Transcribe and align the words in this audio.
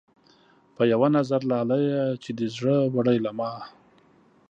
پۀ 0.75 0.83
يو 0.91 1.03
نظر 1.17 1.41
لاليه 1.51 2.01
چې 2.23 2.29
دې 2.37 2.47
زړۀ 2.55 2.77
وړے 2.93 3.15
له 3.25 3.31
ما 3.39 3.51